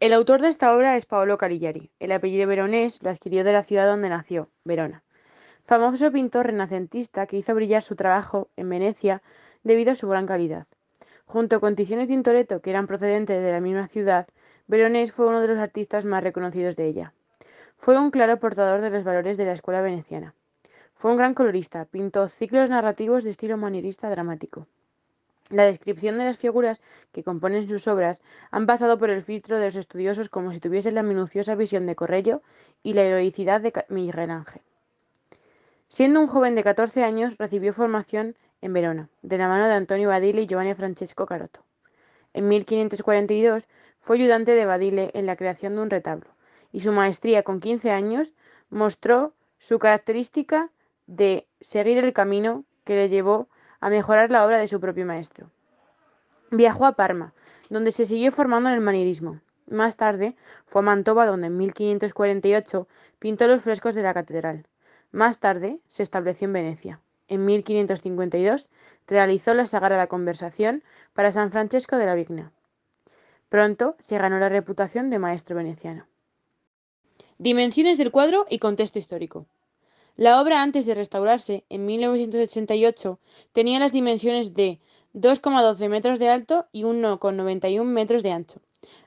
El 0.00 0.12
autor 0.12 0.40
de 0.40 0.46
esta 0.46 0.76
obra 0.76 0.96
es 0.96 1.06
Paolo 1.06 1.38
Carigliari. 1.38 1.90
El 1.98 2.12
apellido 2.12 2.46
veronés 2.46 3.02
lo 3.02 3.10
adquirió 3.10 3.42
de 3.42 3.52
la 3.52 3.64
ciudad 3.64 3.88
donde 3.88 4.08
nació, 4.08 4.48
Verona. 4.62 5.02
Famoso 5.64 6.12
pintor 6.12 6.46
renacentista 6.46 7.26
que 7.26 7.36
hizo 7.36 7.52
brillar 7.52 7.82
su 7.82 7.96
trabajo 7.96 8.48
en 8.54 8.68
Venecia 8.68 9.22
debido 9.64 9.90
a 9.90 9.96
su 9.96 10.08
gran 10.08 10.24
calidad. 10.24 10.68
Junto 11.26 11.60
con 11.60 11.74
Tiziano 11.74 12.04
y 12.04 12.06
Tintoretto, 12.06 12.60
que 12.60 12.70
eran 12.70 12.86
procedentes 12.86 13.42
de 13.42 13.50
la 13.50 13.58
misma 13.58 13.88
ciudad, 13.88 14.28
Veronés 14.68 15.10
fue 15.10 15.26
uno 15.26 15.40
de 15.40 15.48
los 15.48 15.58
artistas 15.58 16.04
más 16.04 16.22
reconocidos 16.22 16.76
de 16.76 16.86
ella. 16.86 17.12
Fue 17.76 17.98
un 17.98 18.12
claro 18.12 18.38
portador 18.38 18.80
de 18.80 18.90
los 18.90 19.02
valores 19.02 19.36
de 19.36 19.46
la 19.46 19.52
escuela 19.52 19.82
veneciana. 19.82 20.32
Fue 20.94 21.10
un 21.10 21.16
gran 21.16 21.34
colorista, 21.34 21.86
pintó 21.86 22.28
ciclos 22.28 22.70
narrativos 22.70 23.24
de 23.24 23.30
estilo 23.30 23.56
manierista 23.56 24.08
dramático. 24.08 24.68
La 25.50 25.64
descripción 25.64 26.18
de 26.18 26.24
las 26.24 26.36
figuras 26.36 26.80
que 27.12 27.24
componen 27.24 27.68
sus 27.68 27.88
obras 27.88 28.20
han 28.50 28.66
pasado 28.66 28.98
por 28.98 29.10
el 29.10 29.22
filtro 29.22 29.58
de 29.58 29.66
los 29.66 29.76
estudiosos 29.76 30.28
como 30.28 30.52
si 30.52 30.60
tuviesen 30.60 30.94
la 30.94 31.02
minuciosa 31.02 31.54
visión 31.54 31.86
de 31.86 31.96
Corrello 31.96 32.42
y 32.82 32.92
la 32.92 33.02
heroicidad 33.02 33.60
de 33.60 33.72
Miguel 33.88 34.30
Ángel. 34.30 34.62
Siendo 35.88 36.20
un 36.20 36.26
joven 36.26 36.54
de 36.54 36.62
14 36.62 37.02
años, 37.02 37.38
recibió 37.38 37.72
formación 37.72 38.36
en 38.60 38.74
Verona, 38.74 39.08
de 39.22 39.38
la 39.38 39.48
mano 39.48 39.66
de 39.66 39.74
Antonio 39.74 40.08
Badile 40.08 40.42
y 40.42 40.46
Giovanni 40.46 40.74
Francesco 40.74 41.24
Carotto. 41.24 41.60
En 42.34 42.46
1542 42.48 43.68
fue 44.00 44.16
ayudante 44.16 44.54
de 44.54 44.66
Badile 44.66 45.10
en 45.14 45.24
la 45.24 45.36
creación 45.36 45.76
de 45.76 45.80
un 45.80 45.90
retablo, 45.90 46.28
y 46.72 46.80
su 46.80 46.92
maestría 46.92 47.42
con 47.42 47.60
15 47.60 47.90
años 47.90 48.34
mostró 48.68 49.32
su 49.58 49.78
característica 49.78 50.70
de 51.06 51.46
seguir 51.60 51.96
el 51.98 52.12
camino 52.12 52.64
que 52.84 52.96
le 52.96 53.08
llevó 53.08 53.48
a 53.80 53.90
mejorar 53.90 54.30
la 54.30 54.44
obra 54.44 54.58
de 54.58 54.68
su 54.68 54.80
propio 54.80 55.06
maestro. 55.06 55.50
Viajó 56.50 56.86
a 56.86 56.92
Parma, 56.92 57.34
donde 57.68 57.92
se 57.92 58.06
siguió 58.06 58.32
formando 58.32 58.68
en 58.68 58.74
el 58.76 58.80
manierismo. 58.80 59.40
Más 59.66 59.96
tarde 59.96 60.34
fue 60.66 60.80
a 60.80 60.84
Mantova, 60.84 61.26
donde 61.26 61.48
en 61.48 61.56
1548 61.56 62.88
pintó 63.18 63.46
los 63.46 63.62
frescos 63.62 63.94
de 63.94 64.02
la 64.02 64.14
catedral. 64.14 64.66
Más 65.10 65.38
tarde 65.38 65.78
se 65.88 66.02
estableció 66.02 66.46
en 66.46 66.54
Venecia. 66.54 67.00
En 67.28 67.44
1552 67.44 68.68
realizó 69.06 69.52
la 69.52 69.66
Sagrada 69.66 70.06
Conversación 70.06 70.82
para 71.12 71.32
San 71.32 71.50
Francesco 71.52 71.96
de 71.96 72.06
la 72.06 72.14
Vigna. 72.14 72.52
Pronto 73.48 73.96
se 74.02 74.18
ganó 74.18 74.38
la 74.38 74.48
reputación 74.48 75.10
de 75.10 75.18
maestro 75.18 75.56
veneciano. 75.56 76.06
Dimensiones 77.38 77.98
del 77.98 78.10
cuadro 78.10 78.46
y 78.48 78.58
contexto 78.58 78.98
histórico. 78.98 79.46
La 80.18 80.40
obra, 80.40 80.62
antes 80.62 80.84
de 80.84 80.96
restaurarse 80.96 81.62
en 81.68 81.86
1988, 81.86 83.20
tenía 83.52 83.78
las 83.78 83.92
dimensiones 83.92 84.52
de 84.52 84.80
2,12 85.14 85.88
metros 85.88 86.18
de 86.18 86.28
alto 86.28 86.66
y 86.72 86.82
1,91 86.82 87.84
metros 87.84 88.24
de 88.24 88.32
ancho. 88.32 88.60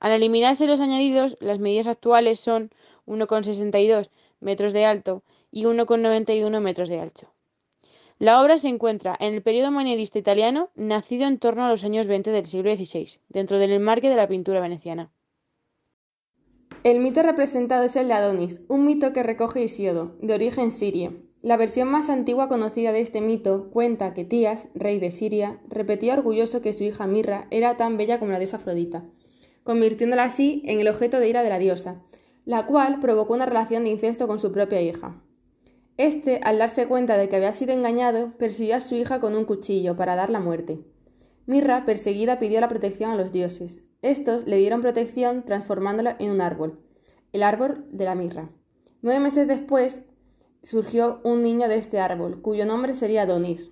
Al 0.00 0.10
eliminarse 0.10 0.66
los 0.66 0.80
añadidos, 0.80 1.36
las 1.38 1.60
medidas 1.60 1.86
actuales 1.86 2.40
son 2.40 2.72
1,62 3.06 4.10
metros 4.40 4.72
de 4.72 4.84
alto 4.84 5.22
y 5.52 5.62
1,91 5.62 6.58
metros 6.58 6.88
de 6.88 6.98
ancho. 6.98 7.28
La 8.18 8.42
obra 8.42 8.58
se 8.58 8.66
encuentra 8.66 9.14
en 9.20 9.32
el 9.34 9.42
periodo 9.42 9.70
manierista 9.70 10.18
italiano, 10.18 10.70
nacido 10.74 11.28
en 11.28 11.38
torno 11.38 11.64
a 11.64 11.70
los 11.70 11.84
años 11.84 12.08
20 12.08 12.32
del 12.32 12.46
siglo 12.46 12.74
XVI, 12.74 13.20
dentro 13.28 13.60
del 13.60 13.70
enmarque 13.70 14.10
de 14.10 14.16
la 14.16 14.26
pintura 14.26 14.58
veneciana. 14.60 15.12
El 16.86 17.00
mito 17.00 17.20
representado 17.20 17.82
es 17.82 17.96
el 17.96 18.06
de 18.06 18.14
Adonis, 18.14 18.60
un 18.68 18.84
mito 18.84 19.12
que 19.12 19.24
recoge 19.24 19.60
Isiodo, 19.60 20.14
de 20.22 20.34
origen 20.34 20.70
sirio. 20.70 21.14
La 21.42 21.56
versión 21.56 21.88
más 21.88 22.08
antigua 22.08 22.48
conocida 22.48 22.92
de 22.92 23.00
este 23.00 23.20
mito 23.20 23.70
cuenta 23.72 24.14
que 24.14 24.24
Tías, 24.24 24.68
rey 24.72 25.00
de 25.00 25.10
Siria, 25.10 25.58
repetía 25.68 26.14
orgulloso 26.14 26.60
que 26.60 26.72
su 26.72 26.84
hija 26.84 27.08
Mirra 27.08 27.48
era 27.50 27.76
tan 27.76 27.96
bella 27.96 28.20
como 28.20 28.30
la 28.30 28.38
diosa 28.38 28.58
Afrodita, 28.58 29.02
convirtiéndola 29.64 30.22
así 30.22 30.62
en 30.64 30.78
el 30.78 30.86
objeto 30.86 31.18
de 31.18 31.28
ira 31.28 31.42
de 31.42 31.48
la 31.48 31.58
diosa, 31.58 32.04
la 32.44 32.66
cual 32.66 33.00
provocó 33.00 33.34
una 33.34 33.46
relación 33.46 33.82
de 33.82 33.90
incesto 33.90 34.28
con 34.28 34.38
su 34.38 34.52
propia 34.52 34.80
hija. 34.80 35.20
Este, 35.96 36.38
al 36.44 36.58
darse 36.58 36.86
cuenta 36.86 37.16
de 37.16 37.28
que 37.28 37.34
había 37.34 37.52
sido 37.52 37.72
engañado, 37.72 38.38
persiguió 38.38 38.76
a 38.76 38.80
su 38.80 38.94
hija 38.94 39.18
con 39.18 39.34
un 39.34 39.44
cuchillo 39.44 39.96
para 39.96 40.14
dar 40.14 40.30
la 40.30 40.38
muerte. 40.38 40.78
Mirra, 41.46 41.84
perseguida, 41.84 42.38
pidió 42.38 42.60
la 42.60 42.68
protección 42.68 43.10
a 43.10 43.16
los 43.16 43.30
dioses. 43.30 43.80
Estos 44.02 44.46
le 44.46 44.58
dieron 44.58 44.82
protección 44.82 45.44
transformándola 45.44 46.16
en 46.18 46.30
un 46.30 46.40
árbol, 46.40 46.80
el 47.32 47.42
árbol 47.42 47.86
de 47.90 48.04
la 48.04 48.14
mirra. 48.14 48.50
Nueve 49.00 49.20
meses 49.20 49.46
después 49.46 50.00
surgió 50.62 51.20
un 51.22 51.42
niño 51.42 51.68
de 51.68 51.76
este 51.76 52.00
árbol, 52.00 52.42
cuyo 52.42 52.66
nombre 52.66 52.94
sería 52.94 53.22
Adonis. 53.22 53.70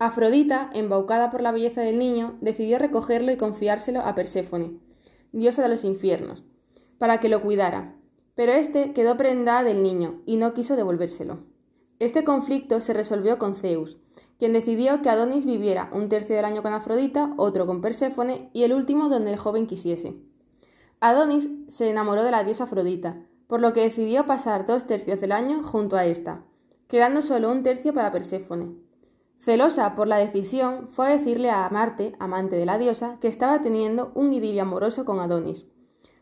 Afrodita, 0.00 0.70
embaucada 0.74 1.30
por 1.30 1.40
la 1.40 1.52
belleza 1.52 1.80
del 1.82 1.98
niño, 1.98 2.36
decidió 2.40 2.78
recogerlo 2.78 3.30
y 3.30 3.36
confiárselo 3.36 4.00
a 4.00 4.14
Perséfone, 4.14 4.78
diosa 5.32 5.62
de 5.62 5.68
los 5.68 5.84
infiernos, 5.84 6.44
para 6.98 7.20
que 7.20 7.28
lo 7.28 7.40
cuidara, 7.42 7.96
pero 8.34 8.52
éste 8.52 8.92
quedó 8.92 9.16
prendada 9.16 9.62
del 9.62 9.82
niño 9.82 10.22
y 10.26 10.36
no 10.36 10.54
quiso 10.54 10.76
devolvérselo. 10.76 11.44
Este 12.00 12.22
conflicto 12.22 12.80
se 12.80 12.94
resolvió 12.94 13.38
con 13.38 13.56
Zeus, 13.56 13.98
quien 14.38 14.52
decidió 14.52 15.02
que 15.02 15.10
Adonis 15.10 15.44
viviera 15.44 15.90
un 15.92 16.08
tercio 16.08 16.36
del 16.36 16.44
año 16.44 16.62
con 16.62 16.72
Afrodita, 16.72 17.34
otro 17.36 17.66
con 17.66 17.80
Perséfone 17.80 18.50
y 18.52 18.62
el 18.62 18.72
último 18.72 19.08
donde 19.08 19.32
el 19.32 19.38
joven 19.38 19.66
quisiese. 19.66 20.16
Adonis 21.00 21.48
se 21.68 21.90
enamoró 21.90 22.24
de 22.24 22.30
la 22.30 22.44
diosa 22.44 22.64
Afrodita, 22.64 23.16
por 23.46 23.60
lo 23.60 23.72
que 23.72 23.82
decidió 23.82 24.26
pasar 24.26 24.66
dos 24.66 24.86
tercios 24.86 25.20
del 25.20 25.32
año 25.32 25.62
junto 25.62 25.96
a 25.96 26.04
ésta, 26.06 26.44
quedando 26.86 27.22
solo 27.22 27.50
un 27.50 27.62
tercio 27.62 27.94
para 27.94 28.12
Perséfone. 28.12 28.74
Celosa 29.38 29.94
por 29.94 30.08
la 30.08 30.18
decisión, 30.18 30.88
fue 30.88 31.06
a 31.06 31.10
decirle 31.10 31.50
a 31.50 31.68
Marte, 31.70 32.14
amante 32.18 32.56
de 32.56 32.66
la 32.66 32.76
diosa, 32.76 33.18
que 33.20 33.28
estaba 33.28 33.62
teniendo 33.62 34.10
un 34.14 34.32
idilio 34.32 34.62
amoroso 34.62 35.04
con 35.04 35.20
Adonis. 35.20 35.64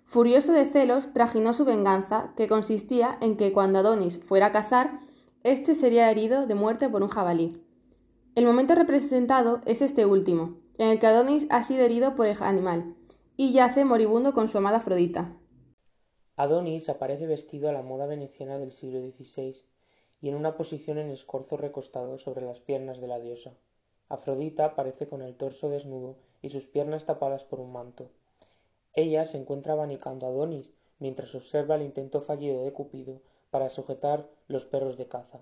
Furioso 0.04 0.52
de 0.52 0.66
celos, 0.66 1.12
trajinó 1.12 1.54
su 1.54 1.64
venganza, 1.64 2.32
que 2.36 2.46
consistía 2.46 3.16
en 3.20 3.36
que 3.36 3.52
cuando 3.52 3.78
Adonis 3.78 4.22
fuera 4.22 4.46
a 4.46 4.52
cazar, 4.52 5.00
éste 5.42 5.74
sería 5.74 6.10
herido 6.10 6.46
de 6.46 6.54
muerte 6.54 6.88
por 6.88 7.02
un 7.02 7.08
jabalí. 7.08 7.62
El 8.36 8.44
momento 8.44 8.74
representado 8.74 9.62
es 9.64 9.80
este 9.80 10.04
último, 10.04 10.58
en 10.76 10.90
el 10.90 11.00
que 11.00 11.06
Adonis 11.06 11.46
ha 11.48 11.62
sido 11.62 11.82
herido 11.82 12.14
por 12.14 12.26
el 12.26 12.36
animal, 12.42 12.94
y 13.34 13.54
yace 13.54 13.86
moribundo 13.86 14.34
con 14.34 14.48
su 14.48 14.58
amada 14.58 14.76
Afrodita. 14.76 15.34
Adonis 16.36 16.90
aparece 16.90 17.26
vestido 17.26 17.70
a 17.70 17.72
la 17.72 17.80
moda 17.80 18.04
veneciana 18.04 18.58
del 18.58 18.72
siglo 18.72 19.00
XVI 19.00 19.56
y 20.20 20.28
en 20.28 20.34
una 20.34 20.54
posición 20.54 20.98
en 20.98 21.08
escorzo 21.08 21.56
recostado 21.56 22.18
sobre 22.18 22.44
las 22.44 22.60
piernas 22.60 23.00
de 23.00 23.06
la 23.06 23.18
diosa. 23.18 23.54
Afrodita 24.10 24.66
aparece 24.66 25.08
con 25.08 25.22
el 25.22 25.34
torso 25.34 25.70
desnudo 25.70 26.18
y 26.42 26.50
sus 26.50 26.66
piernas 26.66 27.06
tapadas 27.06 27.44
por 27.44 27.58
un 27.58 27.72
manto. 27.72 28.10
Ella 28.92 29.24
se 29.24 29.38
encuentra 29.38 29.72
abanicando 29.72 30.26
a 30.26 30.28
Adonis 30.28 30.74
mientras 30.98 31.34
observa 31.34 31.76
el 31.76 31.82
intento 31.84 32.20
fallido 32.20 32.62
de 32.62 32.74
Cupido 32.74 33.22
para 33.48 33.70
sujetar 33.70 34.28
los 34.46 34.66
perros 34.66 34.98
de 34.98 35.08
caza. 35.08 35.40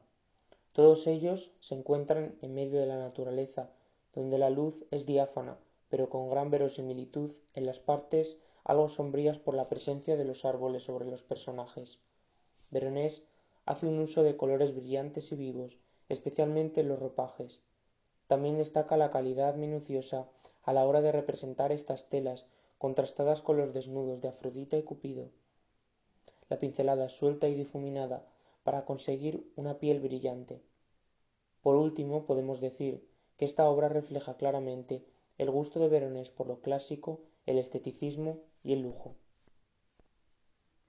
Todos 0.75 1.07
ellos 1.07 1.53
se 1.61 1.77
encuentran 1.77 2.37
en 2.43 2.53
medio 2.53 2.81
de 2.81 2.87
la 2.87 2.99
naturaleza, 2.99 3.71
donde 4.13 4.39
la 4.39 4.51
luz 4.51 4.85
es 4.91 5.07
diáfana, 5.07 5.57
pero 5.89 6.11
con 6.11 6.29
gran 6.29 6.51
verosimilitud 6.51 7.31
en 7.55 7.65
las 7.65 7.79
partes 7.79 8.39
algo 8.65 8.89
sombrías 8.89 9.39
por 9.39 9.55
la 9.55 9.69
presencia 9.69 10.17
de 10.17 10.25
los 10.25 10.45
árboles 10.45 10.83
sobre 10.83 11.09
los 11.09 11.23
personajes. 11.23 12.01
Veronés 12.73 13.25
hace 13.67 13.87
un 13.87 14.01
uso 14.01 14.25
de 14.25 14.37
colores 14.37 14.75
brillantes 14.75 15.31
y 15.31 15.37
vivos, 15.37 15.79
especialmente 16.09 16.81
en 16.81 16.89
los 16.89 16.99
ropajes. 16.99 17.63
También 18.27 18.59
destaca 18.59 18.97
la 18.97 19.11
calidad 19.11 19.55
minuciosa 19.55 20.29
a 20.65 20.73
la 20.73 20.85
hora 20.87 21.03
de 21.03 21.13
representar 21.13 21.71
estas 21.71 22.09
telas 22.09 22.47
contrastadas 22.79 23.43
con 23.43 23.59
los 23.59 23.73
desnudos 23.73 24.21
de 24.21 24.27
Afrodita 24.27 24.77
y 24.77 24.83
Cupido. 24.83 25.31
La 26.49 26.59
pincelada 26.59 27.09
suelta 27.09 27.47
y 27.47 27.55
difuminada 27.55 28.27
para 28.65 28.85
conseguir 28.85 29.49
una 29.55 29.79
piel 29.79 30.01
brillante. 30.01 30.61
Por 31.63 31.77
último, 31.77 32.27
podemos 32.27 32.61
decir 32.61 33.09
que 33.37 33.45
esta 33.45 33.69
obra 33.69 33.89
refleja 33.89 34.37
claramente 34.37 35.05
el 35.39 35.51
gusto 35.51 35.79
de 35.79 35.89
Veronés 35.89 36.31
por 36.31 36.49
lo 36.49 36.61
clásico, 36.61 37.21
el 37.47 37.59
esteticismo 37.59 38.41
y 38.63 38.73
el 38.73 38.83
lujo. 38.83 39.17